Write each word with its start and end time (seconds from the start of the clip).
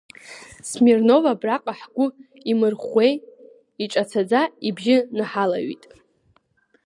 Смирнов 0.69 1.23
абраҟагь 1.31 1.75
ҳгәы 1.79 2.05
имырӷәӷәеи, 2.51 3.13
иҿацаӡа 3.83 4.41
ибжьы 4.67 4.97
наҳалаҩит… 5.17 5.83